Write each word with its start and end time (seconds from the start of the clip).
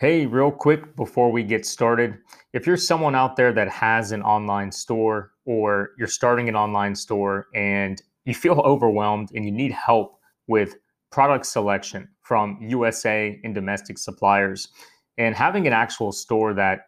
Hey, 0.00 0.26
real 0.26 0.52
quick 0.52 0.94
before 0.94 1.32
we 1.32 1.42
get 1.42 1.66
started, 1.66 2.18
if 2.52 2.68
you're 2.68 2.76
someone 2.76 3.16
out 3.16 3.34
there 3.34 3.52
that 3.52 3.68
has 3.68 4.12
an 4.12 4.22
online 4.22 4.70
store 4.70 5.32
or 5.44 5.90
you're 5.98 6.06
starting 6.06 6.48
an 6.48 6.54
online 6.54 6.94
store 6.94 7.48
and 7.52 8.00
you 8.24 8.32
feel 8.32 8.60
overwhelmed 8.60 9.30
and 9.34 9.44
you 9.44 9.50
need 9.50 9.72
help 9.72 10.20
with 10.46 10.76
product 11.10 11.46
selection 11.46 12.08
from 12.20 12.60
USA 12.60 13.40
and 13.42 13.56
domestic 13.56 13.98
suppliers, 13.98 14.68
and 15.16 15.34
having 15.34 15.66
an 15.66 15.72
actual 15.72 16.12
store 16.12 16.54
that 16.54 16.86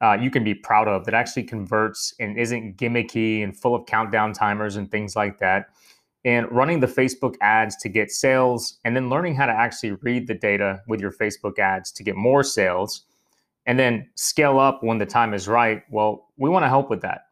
uh, 0.00 0.16
you 0.20 0.30
can 0.30 0.44
be 0.44 0.54
proud 0.54 0.86
of 0.86 1.04
that 1.04 1.14
actually 1.14 1.42
converts 1.42 2.14
and 2.20 2.38
isn't 2.38 2.76
gimmicky 2.76 3.42
and 3.42 3.56
full 3.56 3.74
of 3.74 3.86
countdown 3.86 4.32
timers 4.32 4.76
and 4.76 4.88
things 4.88 5.16
like 5.16 5.36
that, 5.40 5.70
and 6.24 6.50
running 6.50 6.80
the 6.80 6.86
Facebook 6.86 7.36
ads 7.40 7.76
to 7.76 7.88
get 7.88 8.10
sales, 8.10 8.78
and 8.84 8.94
then 8.94 9.10
learning 9.10 9.34
how 9.34 9.46
to 9.46 9.52
actually 9.52 9.92
read 10.02 10.26
the 10.26 10.34
data 10.34 10.80
with 10.86 11.00
your 11.00 11.12
Facebook 11.12 11.58
ads 11.58 11.90
to 11.92 12.02
get 12.02 12.16
more 12.16 12.44
sales, 12.44 13.02
and 13.66 13.78
then 13.78 14.08
scale 14.14 14.58
up 14.58 14.82
when 14.82 14.98
the 14.98 15.06
time 15.06 15.34
is 15.34 15.48
right. 15.48 15.82
Well, 15.90 16.28
we 16.36 16.48
want 16.48 16.64
to 16.64 16.68
help 16.68 16.90
with 16.90 17.02
that. 17.02 17.22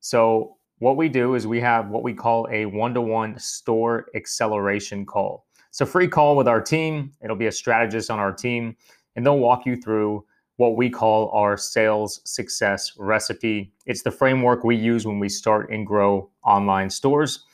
So, 0.00 0.56
what 0.78 0.96
we 0.96 1.08
do 1.08 1.34
is 1.34 1.46
we 1.46 1.60
have 1.60 1.88
what 1.88 2.02
we 2.02 2.12
call 2.12 2.46
a 2.50 2.66
one 2.66 2.92
to 2.94 3.00
one 3.00 3.38
store 3.38 4.06
acceleration 4.14 5.06
call. 5.06 5.46
It's 5.70 5.80
a 5.80 5.86
free 5.86 6.08
call 6.08 6.36
with 6.36 6.46
our 6.46 6.60
team. 6.60 7.12
It'll 7.22 7.36
be 7.36 7.46
a 7.46 7.52
strategist 7.52 8.10
on 8.10 8.18
our 8.18 8.32
team, 8.32 8.76
and 9.14 9.24
they'll 9.24 9.38
walk 9.38 9.66
you 9.66 9.76
through 9.76 10.24
what 10.56 10.76
we 10.76 10.88
call 10.88 11.30
our 11.30 11.56
sales 11.56 12.20
success 12.24 12.92
recipe. 12.98 13.72
It's 13.86 14.02
the 14.02 14.10
framework 14.10 14.64
we 14.64 14.76
use 14.76 15.06
when 15.06 15.18
we 15.18 15.28
start 15.28 15.70
and 15.70 15.86
grow 15.86 16.30
online 16.44 16.90
stores. 16.90 17.44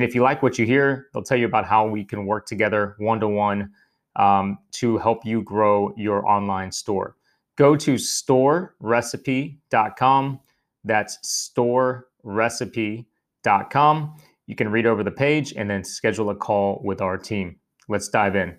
And 0.00 0.08
if 0.08 0.14
you 0.14 0.22
like 0.22 0.42
what 0.42 0.58
you 0.58 0.64
hear, 0.64 1.08
they'll 1.12 1.22
tell 1.22 1.36
you 1.36 1.44
about 1.44 1.66
how 1.66 1.86
we 1.86 2.06
can 2.06 2.24
work 2.24 2.46
together 2.46 2.94
one 2.96 3.20
to 3.20 3.28
one 3.28 3.70
to 4.16 4.96
help 4.96 5.26
you 5.26 5.42
grow 5.42 5.92
your 5.94 6.26
online 6.26 6.72
store. 6.72 7.16
Go 7.58 7.76
to 7.76 7.96
storerecipe.com. 7.96 10.40
That's 10.84 11.50
storerecipe.com. 11.54 14.16
You 14.46 14.54
can 14.54 14.70
read 14.70 14.86
over 14.86 15.04
the 15.04 15.10
page 15.10 15.52
and 15.54 15.68
then 15.68 15.84
schedule 15.84 16.30
a 16.30 16.34
call 16.34 16.80
with 16.82 17.02
our 17.02 17.18
team. 17.18 17.56
Let's 17.86 18.08
dive 18.08 18.36
in. 18.36 18.56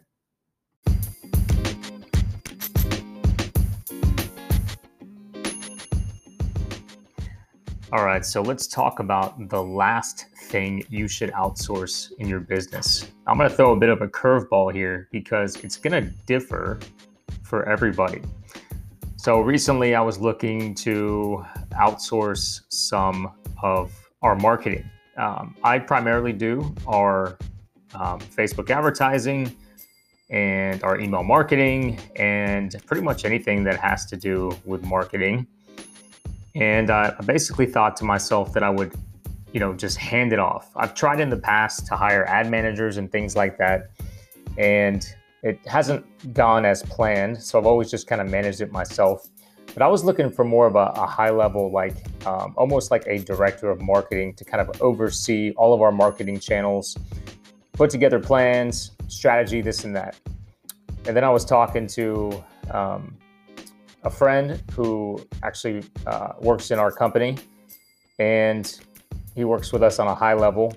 All 7.91 8.05
right, 8.05 8.23
so 8.23 8.43
let's 8.43 8.67
talk 8.67 8.99
about 8.99 9.49
the 9.49 9.63
last 9.63 10.27
thing 10.51 10.83
you 10.89 11.07
should 11.07 11.31
outsource 11.31 12.11
in 12.19 12.27
your 12.27 12.41
business. 12.41 13.11
I'm 13.27 13.37
going 13.37 13.49
to 13.49 13.55
throw 13.55 13.71
a 13.71 13.77
bit 13.77 13.89
of 13.89 14.01
a 14.01 14.07
curveball 14.07 14.73
here 14.73 15.07
because 15.11 15.55
it's 15.63 15.77
going 15.77 16.03
to 16.03 16.09
differ 16.25 16.79
for 17.43 17.67
everybody. 17.67 18.21
So 19.17 19.39
recently 19.39 19.95
I 19.95 20.01
was 20.01 20.19
looking 20.19 20.75
to 20.75 21.45
outsource 21.71 22.61
some 22.69 23.31
of 23.61 23.91
our 24.21 24.35
marketing. 24.35 24.89
Um, 25.17 25.55
I 25.63 25.79
primarily 25.79 26.33
do 26.33 26.73
our 26.87 27.37
um, 27.93 28.19
Facebook 28.19 28.69
advertising 28.69 29.55
and 30.29 30.83
our 30.83 30.99
email 30.99 31.23
marketing 31.23 31.99
and 32.15 32.75
pretty 32.85 33.03
much 33.03 33.25
anything 33.25 33.63
that 33.65 33.79
has 33.79 34.05
to 34.07 34.15
do 34.17 34.57
with 34.65 34.83
marketing. 34.85 35.45
And 36.55 36.89
I 36.89 37.11
basically 37.25 37.65
thought 37.65 37.95
to 37.97 38.05
myself 38.05 38.53
that 38.53 38.63
I 38.63 38.69
would, 38.69 38.93
you 39.53 39.59
know, 39.59 39.73
just 39.73 39.97
hand 39.97 40.33
it 40.33 40.39
off. 40.39 40.71
I've 40.75 40.93
tried 40.93 41.19
in 41.19 41.29
the 41.29 41.37
past 41.37 41.85
to 41.87 41.95
hire 41.95 42.25
ad 42.25 42.49
managers 42.49 42.97
and 42.97 43.11
things 43.11 43.35
like 43.35 43.57
that, 43.57 43.91
and 44.57 45.05
it 45.43 45.59
hasn't 45.65 46.05
gone 46.33 46.65
as 46.65 46.83
planned. 46.83 47.41
So 47.41 47.59
I've 47.59 47.65
always 47.65 47.89
just 47.89 48.07
kind 48.07 48.21
of 48.21 48.29
managed 48.29 48.61
it 48.61 48.71
myself. 48.71 49.27
But 49.73 49.81
I 49.81 49.87
was 49.87 50.03
looking 50.03 50.29
for 50.29 50.43
more 50.43 50.67
of 50.67 50.75
a, 50.75 50.91
a 50.95 51.05
high 51.05 51.29
level, 51.29 51.71
like 51.71 51.95
um, 52.25 52.53
almost 52.57 52.91
like 52.91 53.03
a 53.07 53.19
director 53.19 53.69
of 53.69 53.81
marketing 53.81 54.33
to 54.35 54.43
kind 54.43 54.61
of 54.61 54.81
oversee 54.81 55.51
all 55.55 55.73
of 55.73 55.81
our 55.81 55.91
marketing 55.91 56.39
channels, 56.39 56.97
put 57.71 57.89
together 57.89 58.19
plans, 58.19 58.91
strategy, 59.07 59.61
this 59.61 59.85
and 59.85 59.95
that. 59.95 60.17
And 61.05 61.15
then 61.15 61.23
I 61.23 61.29
was 61.29 61.45
talking 61.45 61.87
to 61.87 62.43
um, 62.71 63.17
a 64.03 64.09
friend 64.09 64.61
who 64.73 65.25
actually 65.41 65.83
uh, 66.05 66.33
works 66.41 66.71
in 66.71 66.79
our 66.79 66.91
company, 66.91 67.37
and 68.19 68.79
he 69.35 69.43
works 69.43 69.71
with 69.71 69.83
us 69.83 69.99
on 69.99 70.07
a 70.07 70.15
high 70.15 70.33
level. 70.33 70.75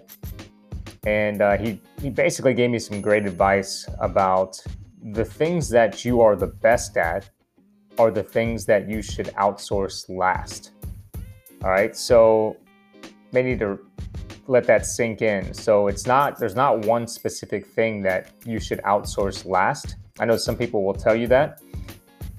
And 1.07 1.43
uh, 1.43 1.57
he 1.59 1.81
he 2.01 2.11
basically 2.11 2.55
gave 2.55 2.71
me 2.71 2.79
some 2.79 3.01
great 3.01 3.27
advice 3.27 3.87
about 4.01 4.59
the 5.03 5.25
things 5.25 5.69
that 5.69 6.05
you 6.05 6.21
are 6.23 6.35
the 6.35 6.47
best 6.47 6.97
at 6.97 7.29
are 7.99 8.11
the 8.11 8.23
things 8.23 8.65
that 8.67 8.89
you 8.89 9.03
should 9.03 9.27
outsource 9.37 10.09
last. 10.09 10.73
All 11.63 11.71
right, 11.71 11.95
so 11.97 12.57
they 13.33 13.43
need 13.43 13.59
to 13.61 13.79
let 14.47 14.65
that 14.65 14.87
sink 14.87 15.23
in. 15.23 15.53
So 15.53 15.89
it's 15.89 16.07
not 16.07 16.39
there's 16.39 16.55
not 16.55 16.87
one 16.87 17.07
specific 17.07 17.67
thing 17.67 18.03
that 18.03 18.31
you 18.45 18.59
should 18.59 18.81
outsource 18.83 19.45
last. 19.45 19.97
I 20.19 20.25
know 20.25 20.37
some 20.37 20.57
people 20.57 20.85
will 20.85 20.95
tell 20.95 21.17
you 21.17 21.27
that, 21.29 21.61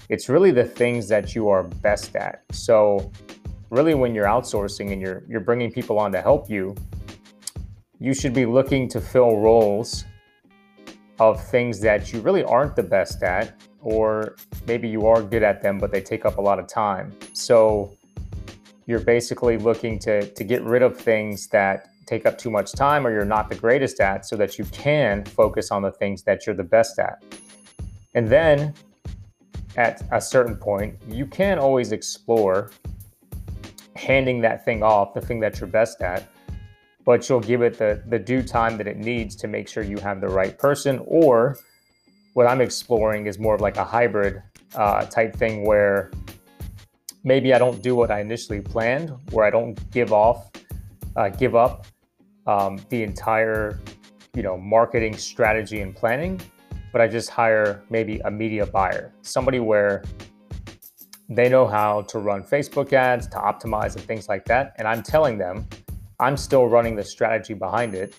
it's 0.09 0.30
really 0.30 0.52
the 0.52 0.64
things 0.64 1.08
that 1.09 1.36
you 1.36 1.50
are 1.50 1.64
best 1.64 2.16
at. 2.16 2.44
So, 2.52 3.12
really, 3.70 3.94
when 3.94 4.14
you're 4.16 4.26
outsourcing 4.26 4.92
and 4.92 5.02
you're 5.02 5.24
you're 5.28 5.40
bringing 5.42 5.72
people 5.72 6.00
on 6.00 6.12
to 6.12 6.22
help 6.22 6.50
you, 6.50 6.76
you 8.00 8.14
should 8.14 8.34
be 8.34 8.46
looking 8.46 8.88
to 8.90 9.02
fill 9.02 9.38
roles 9.38 10.06
of 11.20 11.44
things 11.48 11.80
that 11.80 12.12
you 12.12 12.20
really 12.22 12.44
aren't 12.44 12.76
the 12.76 12.84
best 12.84 13.24
at, 13.24 13.59
or 13.81 14.36
maybe 14.68 14.88
you 14.88 15.08
are 15.08 15.22
good 15.22 15.44
at 15.44 15.62
them, 15.62 15.78
but 15.78 15.92
they 15.92 16.02
take 16.02 16.26
up 16.26 16.38
a 16.38 16.42
lot 16.42 16.59
of 16.59 16.68
time. 16.68 17.14
So, 17.34 17.96
you're 18.86 19.00
basically 19.00 19.58
looking 19.58 20.00
to 20.00 20.30
to 20.32 20.44
get 20.44 20.64
rid 20.64 20.82
of 20.82 20.97
things 20.97 21.47
that 21.47 21.90
take 22.06 22.26
up 22.26 22.38
too 22.38 22.52
much 22.52 22.72
time 22.72 23.06
or 23.06 23.12
you're 23.12 23.26
not 23.26 23.50
the 23.50 23.56
greatest 23.56 24.00
at 24.00 24.26
so 24.26 24.36
that 24.36 24.59
you 24.59 24.66
can 24.66 25.26
focus 25.26 25.72
on 25.72 25.82
the 25.82 25.92
things 25.92 26.24
that 26.24 26.46
you're 26.46 26.56
the 26.56 26.64
best 26.64 27.00
at. 27.00 27.24
And 28.14 28.28
then 28.28 28.74
at 29.76 30.03
a 30.12 30.22
certain 30.22 30.56
point, 30.56 30.96
you 31.08 31.26
can 31.26 31.59
always 31.59 31.92
explore 31.92 32.72
handing 33.95 34.41
that 34.41 34.66
thing 34.66 34.83
off, 34.83 35.13
the 35.13 35.22
thing 35.22 35.39
that 35.39 35.59
you're 35.59 35.69
best 35.69 36.01
at, 36.01 36.28
but 37.06 37.29
you'll 37.29 37.39
give 37.39 37.61
it 37.61 37.78
the, 37.78 38.01
the 38.07 38.19
due 38.19 38.41
time 38.41 38.78
that 38.78 38.88
it 38.88 38.97
needs 38.97 39.35
to 39.35 39.47
make 39.47 39.67
sure 39.67 39.83
you 39.83 39.97
have 39.97 40.22
the 40.22 40.28
right 40.28 40.57
person. 40.57 41.01
Or 41.06 41.57
what 42.34 42.47
I'm 42.47 42.61
exploring 42.61 43.28
is 43.28 43.39
more 43.39 43.55
of 43.55 43.61
like 43.61 43.78
a 43.78 43.84
hybrid 43.84 44.41
uh, 44.75 45.05
type 45.05 45.35
thing 45.35 45.66
where 45.66 46.11
maybe 47.23 47.53
I 47.53 47.57
don't 47.57 47.81
do 47.81 47.95
what 47.95 48.11
I 48.11 48.19
initially 48.22 48.61
planned, 48.61 49.11
where 49.31 49.45
I 49.45 49.50
don't 49.50 49.75
give 49.91 50.11
off, 50.11 50.51
uh, 51.16 51.29
give 51.29 51.55
up 51.55 51.85
um, 52.47 52.79
the 52.89 53.03
entire, 53.03 53.79
you 54.35 54.44
know, 54.44 54.57
marketing 54.57 55.16
strategy 55.16 55.81
and 55.81 55.95
planning, 55.95 56.41
but 56.91 57.01
I 57.01 57.07
just 57.07 57.29
hire 57.29 57.84
maybe 57.89 58.19
a 58.25 58.31
media 58.31 58.66
buyer, 58.66 59.13
somebody 59.22 59.59
where 59.59 60.03
they 61.30 61.50
know 61.50 61.66
how 61.66 62.02
to 62.03 62.19
run 62.19 62.44
Facebook 62.44 62.94
ads, 62.94 63.28
to 63.28 63.38
optimize 63.38 63.96
and 63.96 64.06
things 64.06 64.30
like 64.30 64.46
that. 64.46 64.75
And 64.78 64.88
I'm 64.88 65.02
telling 65.02 65.38
them, 65.38 65.68
I'm 66.19 66.38
still 66.38 66.68
running 66.68 66.96
the 66.96 67.03
strategy 67.03 67.53
behind 67.53 67.96
it 67.96 68.16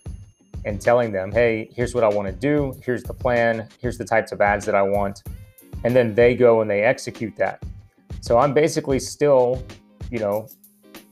and 0.64 0.80
telling 0.80 1.12
them, 1.12 1.30
hey, 1.30 1.70
here's 1.72 1.94
what 1.94 2.02
I 2.02 2.08
want 2.08 2.26
to 2.26 2.34
do. 2.34 2.78
Here's 2.84 3.04
the 3.04 3.14
plan. 3.14 3.68
Here's 3.80 3.96
the 3.96 4.04
types 4.04 4.32
of 4.32 4.40
ads 4.40 4.66
that 4.66 4.74
I 4.74 4.82
want. 4.82 5.22
And 5.84 5.94
then 5.94 6.14
they 6.14 6.34
go 6.34 6.60
and 6.60 6.70
they 6.70 6.82
execute 6.82 7.36
that. 7.36 7.62
So 8.20 8.38
I'm 8.38 8.52
basically 8.52 8.98
still, 8.98 9.64
you 10.10 10.18
know, 10.18 10.48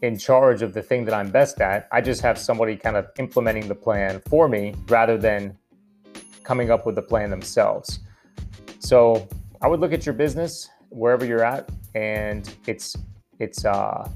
in 0.02 0.18
charge 0.18 0.62
of 0.62 0.74
the 0.74 0.82
thing 0.82 1.04
that 1.04 1.14
I'm 1.14 1.30
best 1.30 1.60
at. 1.60 1.88
I 1.92 2.00
just 2.00 2.20
have 2.22 2.36
somebody 2.36 2.76
kind 2.76 2.96
of 2.96 3.06
implementing 3.18 3.68
the 3.68 3.74
plan 3.74 4.20
for 4.28 4.48
me 4.48 4.74
rather 4.88 5.16
than 5.16 5.56
coming 6.42 6.70
up 6.70 6.84
with 6.84 6.96
the 6.96 7.02
plan 7.02 7.30
themselves. 7.30 8.00
So 8.80 9.28
I 9.62 9.68
would 9.68 9.80
look 9.80 9.92
at 9.92 10.04
your 10.04 10.14
business 10.14 10.68
wherever 10.90 11.24
you're 11.24 11.44
at, 11.44 11.70
and 11.94 12.54
it's 12.66 12.96
it's 13.38 13.64
uh, 13.64 14.08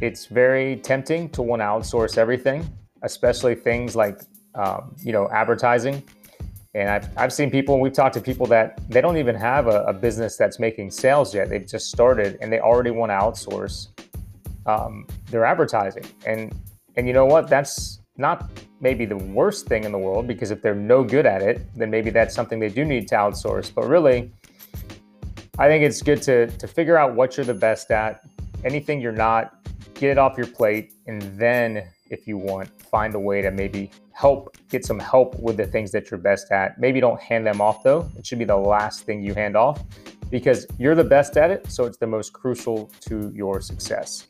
it's 0.00 0.26
very 0.26 0.76
tempting 0.76 1.28
to 1.30 1.42
want 1.42 1.60
to 1.60 1.66
outsource 1.66 2.18
everything, 2.18 2.68
especially 3.02 3.54
things 3.54 3.96
like 3.96 4.20
um, 4.54 4.94
you 5.02 5.12
know 5.12 5.28
advertising. 5.30 6.02
And 6.76 6.88
I've, 6.88 7.08
I've 7.16 7.32
seen 7.32 7.52
people, 7.52 7.78
we've 7.78 7.92
talked 7.92 8.14
to 8.14 8.20
people 8.20 8.46
that 8.46 8.80
they 8.90 9.00
don't 9.00 9.16
even 9.16 9.36
have 9.36 9.68
a, 9.68 9.84
a 9.84 9.92
business 9.92 10.36
that's 10.36 10.58
making 10.58 10.90
sales 10.90 11.32
yet. 11.32 11.48
They've 11.48 11.64
just 11.64 11.88
started 11.88 12.36
and 12.40 12.52
they 12.52 12.58
already 12.58 12.90
want 12.90 13.10
to 13.10 13.14
outsource 13.14 13.90
um, 14.66 15.06
their 15.30 15.44
advertising. 15.44 16.04
And 16.26 16.52
and 16.96 17.06
you 17.06 17.12
know 17.12 17.26
what? 17.26 17.48
That's 17.48 18.00
not 18.16 18.50
maybe 18.80 19.04
the 19.04 19.16
worst 19.16 19.66
thing 19.66 19.84
in 19.84 19.92
the 19.92 19.98
world 19.98 20.26
because 20.26 20.50
if 20.50 20.62
they're 20.62 20.74
no 20.74 21.02
good 21.02 21.26
at 21.26 21.42
it, 21.42 21.60
then 21.74 21.90
maybe 21.90 22.10
that's 22.10 22.34
something 22.34 22.60
they 22.60 22.68
do 22.68 22.84
need 22.84 23.08
to 23.08 23.14
outsource. 23.16 23.72
But 23.74 23.88
really, 23.88 24.30
I 25.58 25.68
think 25.68 25.84
it's 25.84 26.02
good 26.02 26.20
to 26.22 26.48
to 26.48 26.66
figure 26.66 26.96
out 26.96 27.14
what 27.14 27.36
you're 27.36 27.46
the 27.46 27.54
best 27.54 27.90
at. 27.90 28.22
Anything 28.64 29.00
you're 29.00 29.12
not, 29.12 29.54
get 29.94 30.10
it 30.10 30.18
off 30.18 30.36
your 30.36 30.48
plate, 30.48 30.92
and 31.06 31.22
then 31.38 31.86
if 32.10 32.26
you 32.26 32.36
want, 32.36 32.68
find 32.82 33.14
a 33.14 33.18
way 33.18 33.40
to 33.42 33.50
maybe 33.50 33.90
help 34.12 34.56
get 34.68 34.84
some 34.84 34.98
help 34.98 35.38
with 35.38 35.56
the 35.56 35.66
things 35.66 35.92
that 35.92 36.10
you're 36.10 36.18
best 36.18 36.50
at. 36.50 36.78
Maybe 36.78 37.00
don't 37.00 37.20
hand 37.20 37.46
them 37.46 37.60
off 37.60 37.82
though. 37.84 38.10
It 38.16 38.26
should 38.26 38.38
be 38.38 38.44
the 38.44 38.56
last 38.56 39.02
thing 39.02 39.22
you 39.22 39.34
hand 39.34 39.56
off 39.56 39.82
because 40.30 40.66
you're 40.78 40.96
the 40.96 41.04
best 41.04 41.36
at 41.36 41.50
it, 41.50 41.70
so 41.70 41.84
it's 41.84 41.98
the 41.98 42.06
most 42.06 42.32
crucial 42.32 42.90
to 43.00 43.30
your 43.34 43.60
success. 43.60 44.26